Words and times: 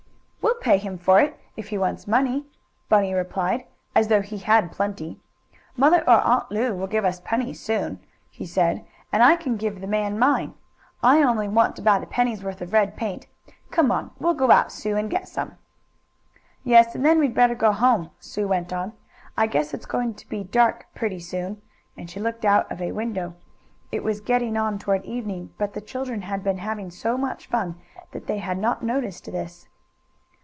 "We'll 0.63 0.75
pay 0.77 0.77
him 0.77 0.99
for 0.99 1.19
it, 1.19 1.39
if 1.57 1.69
he 1.69 1.79
wants 1.79 2.07
money," 2.07 2.45
Bunny 2.87 3.15
replied, 3.15 3.65
as 3.95 4.07
though 4.09 4.21
he 4.21 4.37
had 4.37 4.71
plenty. 4.71 5.19
"Mother 5.75 6.01
or 6.07 6.21
Aunt 6.21 6.51
Lu 6.51 6.75
will 6.75 6.85
give 6.87 7.03
us 7.03 7.19
pennies 7.19 7.59
soon," 7.59 7.99
he 8.29 8.45
said, 8.45 8.85
"and 9.11 9.23
I 9.23 9.35
can 9.37 9.57
give 9.57 9.81
the 9.81 9.87
man 9.87 10.19
mine. 10.19 10.53
I 11.01 11.23
only 11.23 11.47
want 11.47 11.79
about 11.79 12.03
a 12.03 12.05
penny's 12.05 12.43
worth 12.43 12.61
of 12.61 12.73
red 12.73 12.95
paint 12.95 13.25
Come 13.71 13.91
on, 13.91 14.11
we'll 14.19 14.35
go 14.35 14.51
out, 14.51 14.71
Sue, 14.71 14.95
and 14.95 15.09
get 15.09 15.27
some." 15.27 15.57
"Yes, 16.63 16.93
and 16.93 17.03
then 17.03 17.17
we'd 17.17 17.33
better 17.33 17.55
go 17.55 17.71
home," 17.71 18.11
Sue 18.19 18.47
went 18.47 18.71
on. 18.71 18.93
"I 19.35 19.47
guess 19.47 19.73
it's 19.73 19.87
going 19.87 20.13
to 20.13 20.29
be 20.29 20.43
dark 20.43 20.85
pretty 20.93 21.19
soon," 21.19 21.59
and 21.97 22.07
she 22.07 22.19
looked 22.19 22.45
out 22.45 22.71
of 22.71 22.83
a 22.83 22.91
window. 22.91 23.33
It 23.91 24.03
was 24.03 24.21
getting 24.21 24.55
on 24.57 24.77
toward 24.77 25.05
evening, 25.05 25.55
but 25.57 25.73
the 25.73 25.81
children 25.81 26.21
had 26.21 26.43
been 26.43 26.59
having 26.59 26.91
so 26.91 27.17
much 27.17 27.47
fun 27.47 27.81
that 28.11 28.27
they 28.27 28.37
had 28.37 28.59
not 28.59 28.83
noticed 28.83 29.25
this. 29.25 29.67